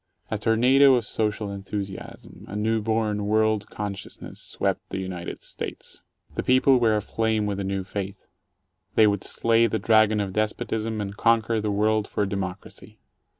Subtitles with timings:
[0.31, 6.05] A tornado of social enthusiasm, a new born world consciousness, swept the United States.
[6.33, 8.27] The people were aflame with a new faith;
[8.95, 12.97] they would slay the Dragon of Despotism, and conquer the world for democracy.